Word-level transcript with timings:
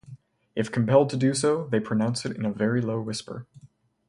If 0.55 0.71
compelled 0.71 1.11
to 1.11 1.15
do 1.15 1.35
so, 1.35 1.67
they 1.67 1.79
pronounce 1.79 2.25
it 2.25 2.35
in 2.35 2.43
a 2.43 2.51
very 2.51 2.81
low 2.81 2.99
whisper. 2.99 3.45